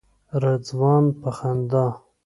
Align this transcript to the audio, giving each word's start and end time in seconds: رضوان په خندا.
رضوان 0.43 1.03
په 1.21 1.29
خندا. 1.37 1.85